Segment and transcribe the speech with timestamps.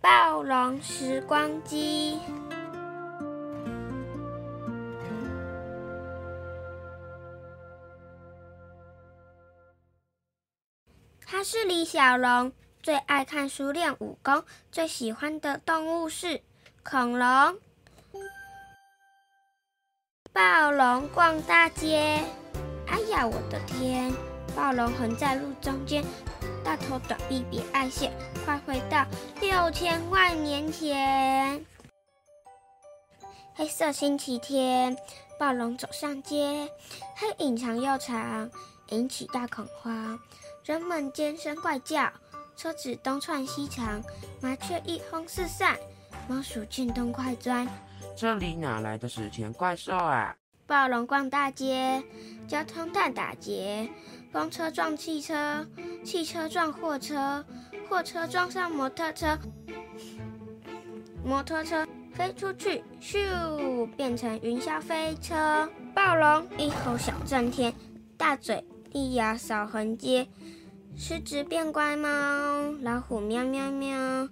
[0.00, 2.18] 暴龙时光机。
[11.26, 12.52] 他是李小龙，
[12.82, 14.42] 最爱看书、练武功，
[14.72, 16.40] 最喜欢的动物是
[16.82, 17.58] 恐龙。
[20.32, 22.24] 暴龙逛大街，
[22.86, 24.10] 哎呀，我的天！
[24.56, 26.04] 暴龙横在路中间，
[26.64, 28.12] 大头短臂比爱线，
[28.44, 29.06] 快回到
[29.40, 31.64] 六千万年前。
[33.54, 34.96] 黑色星期天，
[35.38, 36.68] 暴龙走上街，
[37.16, 38.50] 黑影长又长，
[38.88, 40.18] 引起大恐慌。
[40.64, 42.10] 人们尖声怪叫，
[42.56, 44.02] 车子东窜西藏，
[44.40, 45.78] 麻雀一哄四散，
[46.28, 47.68] 猫鼠见洞快钻。
[48.16, 50.34] 这里哪来的史前怪兽啊？
[50.70, 52.00] 暴龙逛大街，
[52.46, 53.88] 交通大打劫，
[54.30, 55.66] 公车撞汽车，
[56.04, 57.44] 汽车撞货车，
[57.88, 59.36] 货车撞上摩托车，
[61.24, 65.68] 摩托车飞出去，咻，变成云霄飞车。
[65.92, 67.74] 暴龙一口小震天，
[68.16, 70.28] 大嘴利牙扫横街，
[70.96, 72.08] 狮子变乖猫，
[72.80, 74.28] 老虎喵喵喵，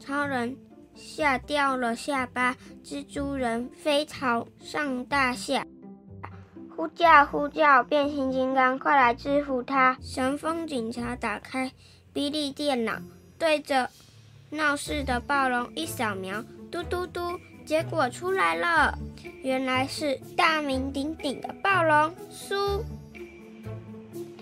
[0.00, 0.56] 超人。
[0.94, 5.66] 吓掉了下巴，蜘蛛人飞逃上大厦，
[6.74, 9.96] 呼叫呼叫，变形金刚，快来制服他！
[10.00, 11.72] 神风警察打开
[12.12, 12.94] 比利电脑，
[13.38, 13.90] 对着
[14.50, 18.96] 闹事的暴龙一扫描，嘟嘟嘟，结果出来了，
[19.42, 22.84] 原来是大名鼎鼎的暴龙苏。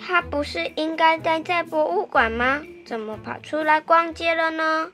[0.05, 2.63] 他不是应该待在博物馆吗？
[2.85, 4.91] 怎么跑出来逛街了呢？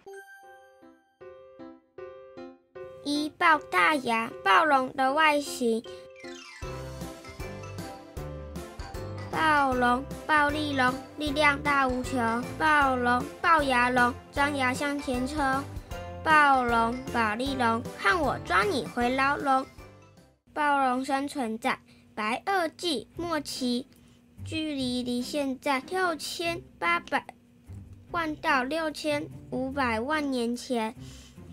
[3.11, 5.83] 一暴大牙暴龙的外形，
[9.31, 15.63] 暴龙暴力龙，力量大无穷；暴龙暴牙龙，张牙向前冲；
[16.23, 19.65] 暴龙暴力龙，看我抓你回牢笼。
[20.53, 21.79] 暴龙生存在
[22.15, 23.87] 白垩纪末期，
[24.45, 27.25] 距离离现在六千八百
[28.11, 30.95] 万到六千五百万年前。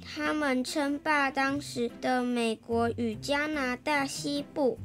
[0.07, 4.79] 他们称霸当时的美国与加拿大西部，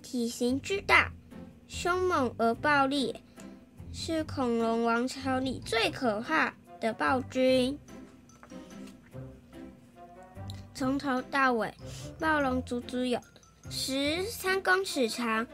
[0.00, 1.12] 体型巨大、
[1.66, 3.14] 凶猛而暴力，
[3.92, 7.76] 是恐龙王朝里最可怕的暴君。
[10.72, 11.74] 从头到尾，
[12.18, 13.20] 暴龙足足有
[13.68, 15.46] 十三公尺长，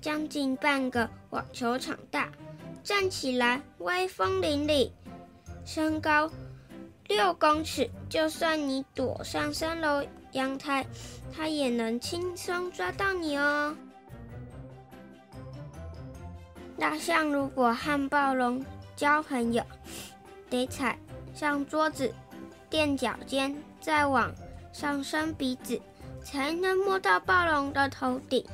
[0.00, 2.32] 将近半个网球场大，
[2.82, 4.90] 站起来威风凛凛，
[5.64, 6.30] 身高。
[7.08, 10.84] 六公尺，就算你躲上三楼阳台，
[11.34, 13.76] 它也能轻松抓到你哦。
[16.78, 18.64] 大象如果和暴龙
[18.96, 19.62] 交朋友，
[20.50, 20.98] 得踩
[21.34, 22.12] 上桌子、
[22.68, 24.32] 垫脚尖，再往
[24.72, 25.80] 上伸鼻子，
[26.22, 28.44] 才能摸到暴龙的头顶。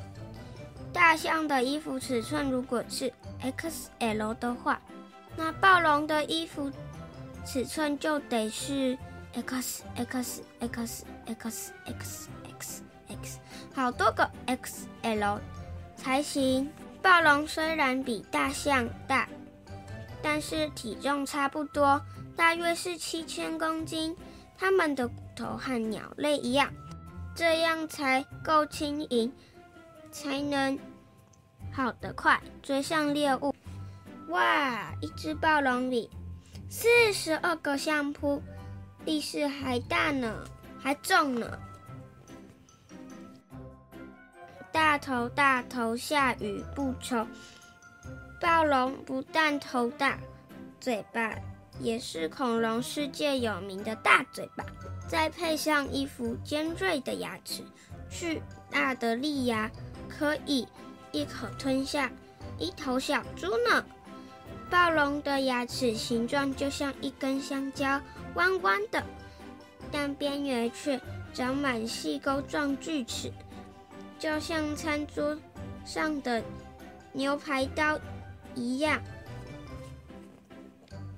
[0.93, 3.11] 大象的衣服尺寸如果是
[3.41, 4.79] XL 的话，
[5.35, 6.71] 那暴龙的衣服。
[7.45, 8.97] 尺寸就得是
[9.33, 13.39] x x x x x x x
[13.75, 15.39] 好多个 x l
[15.95, 16.71] 才行。
[17.01, 19.27] 暴龙虽然比大象大，
[20.21, 22.01] 但是体重差不多，
[22.33, 24.15] 大约是七千公斤。
[24.57, 26.71] 它们的骨头和鸟类一样，
[27.35, 29.33] 这样才够轻盈，
[30.11, 30.79] 才能
[31.73, 33.53] 跑得快，追上猎物。
[34.29, 36.09] 哇，一只暴龙里。
[36.75, 38.41] 四十二个相扑，
[39.05, 40.43] 力士还大呢，
[40.81, 41.59] 还重呢。
[44.71, 47.27] 大头大头，下雨不愁。
[48.41, 50.17] 暴龙不但头大，
[50.79, 51.35] 嘴巴
[51.79, 54.65] 也是恐龙世界有名的大嘴巴，
[55.07, 57.61] 再配上一副尖锐的牙齿，
[58.09, 58.41] 巨
[58.71, 59.69] 大的利牙，
[60.09, 60.67] 可以
[61.11, 62.11] 一口吞下
[62.57, 63.85] 一头小猪呢。
[64.73, 68.01] 暴龙的牙齿形状就像一根香蕉，
[68.33, 69.05] 弯弯的，
[69.91, 70.99] 但边缘却
[71.31, 73.31] 长满细钩状锯齿，
[74.17, 75.37] 就像餐桌
[75.85, 76.43] 上的
[77.11, 77.99] 牛排刀
[78.55, 78.99] 一样。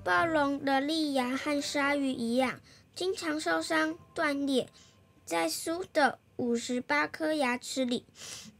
[0.04, 2.60] 暴龙的利牙和鲨鱼一样，
[2.94, 4.68] 经常受伤断裂。
[5.24, 8.04] 在苏的五十八颗牙齿里，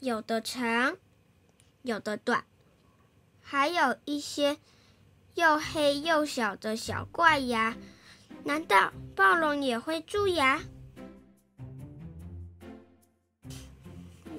[0.01, 0.97] 有的长，
[1.83, 2.47] 有的短，
[3.43, 4.57] 还有一些。
[5.37, 7.77] 又黑又小的小怪牙，
[8.43, 10.63] 难道暴龙也会蛀牙？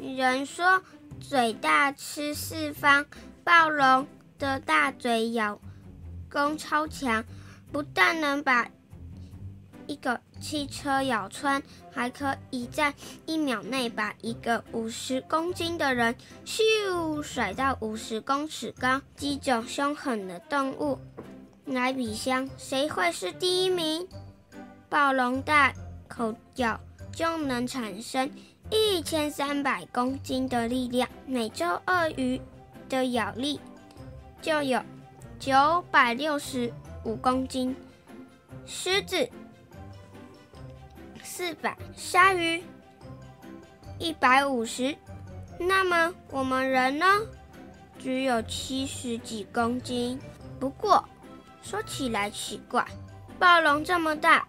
[0.02, 0.82] 人说
[1.22, 3.06] 嘴大吃四方，
[3.44, 4.08] 暴龙
[4.40, 5.62] 的大嘴咬
[6.32, 7.24] 功超强，
[7.72, 8.68] 不但能把
[9.86, 11.62] 一个汽车咬穿，
[11.92, 12.94] 还可以在
[13.26, 19.02] 一秒内把一个五十公斤的人咻甩到五十公尺高。
[19.16, 21.00] 几种凶狠的动物
[21.66, 24.08] 来比相，谁会是第一名？
[24.90, 25.74] 暴龙大
[26.08, 26.80] 口咬
[27.12, 28.30] 就能产生
[28.70, 32.40] 一千三百公斤的力量，美洲鳄鱼
[32.88, 33.60] 的咬力
[34.42, 34.82] 就有
[35.40, 36.72] 九百六十
[37.04, 37.76] 五公斤。
[38.66, 39.30] 狮子
[41.38, 42.64] 四百，鲨鱼
[44.00, 44.98] 一百五十，
[45.60, 47.06] 那么我们人呢？
[48.00, 50.20] 只有七十几公斤。
[50.60, 51.08] 不过
[51.62, 52.84] 说起来奇怪，
[53.38, 54.48] 暴龙这么大，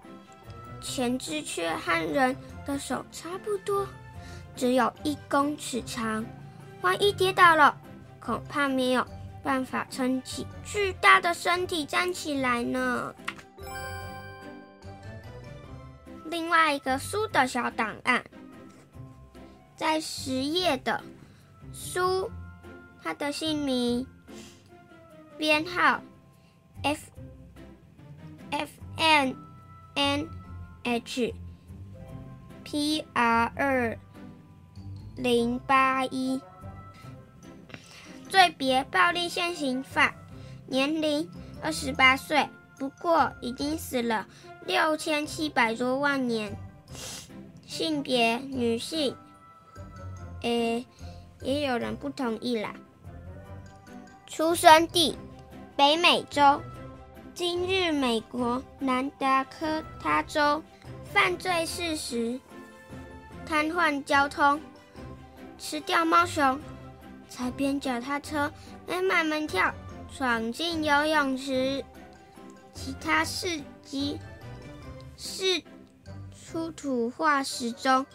[0.80, 3.86] 前肢却和人的手差不多，
[4.56, 6.24] 只有一公尺长。
[6.80, 7.76] 万一跌倒了，
[8.18, 9.06] 恐怕没有
[9.42, 13.14] 办法撑起巨大的身体站起来呢。
[16.30, 18.22] 另外一个书的小档案，
[19.76, 21.02] 在十页的
[21.72, 22.30] 书，
[23.02, 24.06] 它的姓名
[25.38, 26.02] 编号
[26.82, 27.10] F
[28.50, 29.36] F N
[29.94, 30.28] N
[30.84, 31.34] H
[32.62, 33.98] P R 二
[35.16, 36.40] 零八一，
[38.28, 40.12] 罪别暴力现行犯，
[40.66, 41.30] 年龄
[41.62, 42.48] 二十八岁，
[42.78, 44.26] 不过已经死了。
[44.66, 46.56] 六千七百多万年，
[47.66, 49.16] 性别女性，
[50.42, 50.84] 诶，
[51.42, 52.74] 也有人不同意啦。
[54.26, 55.16] 出生地
[55.74, 56.60] 北美洲，
[57.34, 60.62] 今日美国南达科他州。
[61.10, 62.38] 犯罪事实：
[63.46, 64.60] 瘫痪交通，
[65.56, 66.60] 吃掉猫熊，
[67.30, 68.52] 踩扁脚踏车，
[68.86, 69.72] 没买门跳，
[70.14, 71.82] 闯进游泳池。
[72.78, 74.18] 其他事迹。
[75.20, 75.64] 是
[76.32, 78.06] 出土化石中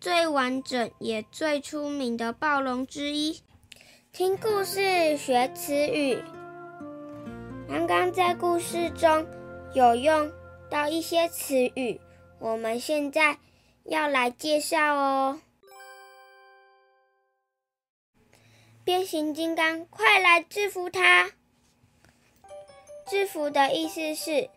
[0.00, 3.42] 最完整也最出名的暴龙之一。
[4.12, 6.22] 听故事学词语，
[7.68, 9.26] 刚刚在故事中
[9.74, 10.30] 有用
[10.70, 12.00] 到一些词语，
[12.38, 13.38] 我们现在
[13.82, 15.40] 要来介绍哦。
[18.84, 21.32] 变形金刚，快来制服他！
[23.08, 24.48] 制服的意思是。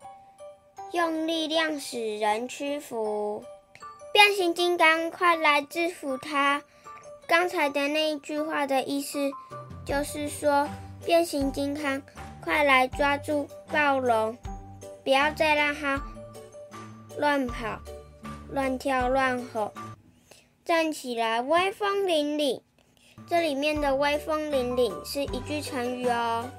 [0.93, 3.45] 用力量使人屈服，
[4.11, 6.61] 变形金刚，快来制服他！
[7.25, 9.31] 刚才的那一句话的意思，
[9.85, 10.67] 就是说，
[11.05, 12.01] 变形金刚，
[12.43, 14.37] 快来抓住暴龙，
[15.05, 16.03] 不要再让它
[17.17, 17.79] 乱跑、
[18.49, 19.71] 乱跳、乱吼，
[20.65, 22.59] 站起来，威风凛凛！
[23.29, 26.49] 这里面的威风凛凛是一句成语哦，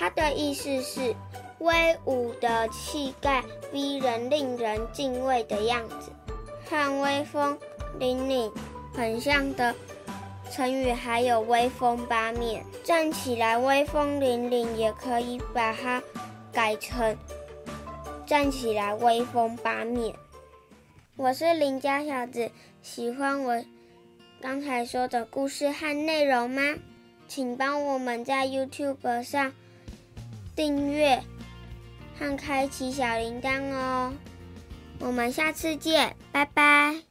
[0.00, 1.14] 它的意思是。
[1.58, 6.10] 威武的气概，逼人、令人敬畏的样子，
[6.64, 7.58] 和威风
[7.98, 8.50] 凛凛
[8.94, 9.74] 很像的
[10.50, 12.64] 成语还有威风八面。
[12.82, 16.02] 站起来，威风凛凛，也可以把它
[16.50, 17.14] 改成
[18.24, 20.14] 站起来，威风八面。
[21.16, 22.50] 我是邻家小子，
[22.80, 23.62] 喜欢我
[24.40, 26.62] 刚才说的故事和内容吗？
[27.28, 29.52] 请帮我们在 YouTube 上
[30.54, 31.22] 订阅。
[32.18, 34.12] 和开启小铃铛哦，
[34.98, 37.09] 我们下次见，拜拜。